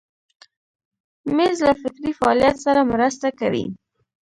مېز 1.35 1.57
له 1.67 1.73
فکري 1.81 2.11
فعالیت 2.19 2.55
سره 2.65 2.81
مرسته 2.91 3.27
کوي. 3.39 3.65